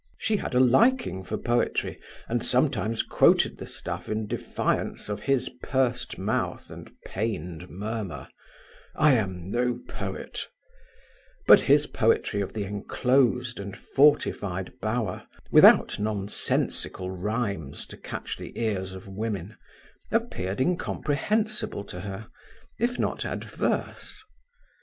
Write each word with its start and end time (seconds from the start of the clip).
She 0.17 0.37
had 0.37 0.55
a 0.55 0.59
liking 0.59 1.21
for 1.21 1.37
poetry, 1.37 1.99
and 2.27 2.43
sometimes 2.43 3.03
quoted 3.03 3.59
the 3.59 3.67
stuff 3.67 4.09
in 4.09 4.25
defiance 4.25 5.09
of 5.09 5.19
his 5.21 5.47
pursed 5.61 6.17
mouth 6.17 6.71
and 6.71 6.89
pained 7.05 7.69
murmur: 7.69 8.27
"I 8.95 9.13
am 9.13 9.51
no 9.51 9.77
poet;" 9.87 10.47
but 11.45 11.59
his 11.59 11.85
poetry 11.85 12.41
of 12.41 12.53
the 12.53 12.63
enclosed 12.63 13.59
and 13.59 13.77
fortified 13.77 14.73
bower, 14.81 15.27
without 15.51 15.99
nonsensical 15.99 17.11
rhymes 17.11 17.85
to 17.85 17.95
catch 17.95 18.37
the 18.37 18.57
ears 18.59 18.93
of 18.93 19.07
women, 19.07 19.55
appeared 20.11 20.59
incomprehensible 20.59 21.83
to 21.83 21.99
her, 22.01 22.27
if 22.79 22.97
not 22.97 23.23
adverse. 23.23 24.23